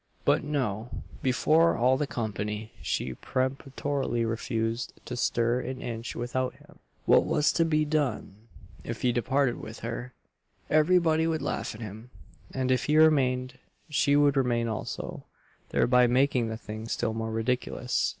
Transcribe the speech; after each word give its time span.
But 0.25 0.43
no 0.43 1.03
before 1.21 1.77
all 1.77 1.95
the 1.95 2.07
company 2.07 2.71
she 2.81 3.13
peremptorily 3.13 4.25
refused 4.25 4.93
to 5.05 5.15
stir 5.15 5.59
an 5.59 5.79
inch 5.79 6.15
without 6.15 6.55
him! 6.55 6.79
What 7.05 7.23
was 7.23 7.53
to 7.53 7.65
be 7.65 7.85
done? 7.85 8.33
If 8.83 9.03
he 9.03 9.11
departed 9.11 9.61
with 9.61 9.81
her, 9.81 10.13
every 10.71 10.97
body 10.97 11.27
would 11.27 11.43
laugh 11.43 11.75
at 11.75 11.81
him; 11.81 12.09
and 12.51 12.71
if 12.71 12.85
he 12.85 12.97
remained, 12.97 13.59
she 13.89 14.15
would 14.15 14.37
remain 14.37 14.67
also; 14.67 15.23
thereby 15.69 16.07
making 16.07 16.47
the 16.49 16.57
thing 16.57 16.87
still 16.87 17.13
more 17.13 17.29
ridiculous. 17.29 18.09